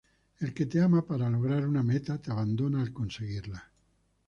El 0.45 0.53
que 0.59 0.65
te 0.65 0.81
ama 0.81 1.03
para 1.05 1.29
lograr 1.29 1.67
una 1.67 1.83
meta, 1.83 2.17
te 2.19 2.31
abandona 2.31 2.81
al 2.81 2.91
conseguirla. 2.91 3.69